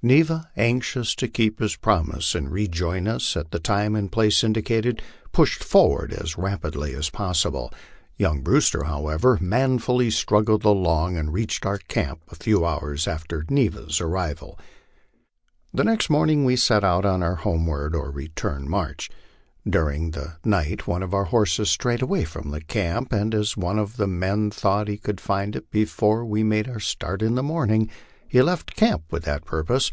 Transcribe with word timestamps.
Neva, 0.00 0.48
anxious 0.56 1.12
to 1.16 1.26
keep 1.26 1.58
his 1.58 1.74
promise 1.74 2.36
and 2.36 2.52
rejoin 2.52 3.08
us 3.08 3.36
at 3.36 3.50
the 3.50 3.58
time 3.58 3.96
and 3.96 4.12
place 4.12 4.44
indicated, 4.44 5.02
pushed 5.32 5.64
forward 5.64 6.12
as 6.12 6.38
rapidly 6.38 6.94
as 6.94 7.10
possible. 7.10 7.72
Young 8.16 8.42
Brewster, 8.42 8.84
however, 8.84 9.38
manfully 9.40 10.08
struggled 10.10 10.64
along, 10.64 11.16
and 11.16 11.32
reached 11.32 11.66
our 11.66 11.78
camp 11.78 12.20
a 12.28 12.36
few 12.36 12.64
hours 12.64 13.08
after 13.08 13.44
Neva's 13.50 14.00
arrival. 14.00 14.56
The 15.74 15.82
next 15.82 16.08
morning 16.08 16.44
we 16.44 16.54
set 16.54 16.84
out 16.84 17.04
on 17.04 17.20
our 17.24 17.34
homeward 17.34 17.96
or 17.96 18.12
return 18.12 18.70
march. 18.70 19.10
During 19.68 20.12
the 20.12 20.36
night 20.44 20.86
one 20.86 21.02
of 21.02 21.12
our 21.12 21.24
horses 21.24 21.70
strayed 21.70 22.02
away 22.02 22.22
from 22.22 22.52
camp, 22.68 23.12
and 23.12 23.34
as 23.34 23.56
one 23.56 23.80
of 23.80 23.96
the 23.96 24.06
men 24.06 24.52
thought 24.52 24.86
he 24.86 24.96
could 24.96 25.20
find 25.20 25.56
it 25.56 25.72
before 25.72 26.24
we 26.24 26.44
made 26.44 26.68
our 26.68 26.78
start 26.78 27.20
in 27.20 27.34
the 27.34 27.42
morning, 27.42 27.90
he 28.30 28.42
left 28.42 28.76
camp 28.76 29.04
with 29.10 29.24
that 29.24 29.42
purpose. 29.46 29.90